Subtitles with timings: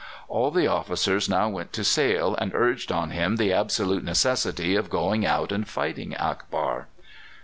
[0.29, 4.89] All the officers now went to Sale and urged on him the absolute necessity of
[4.89, 6.87] going out and fighting Akbar.